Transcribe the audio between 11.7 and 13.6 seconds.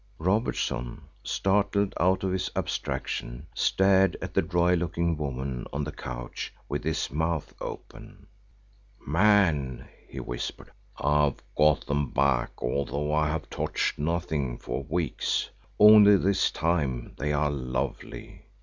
them back although I have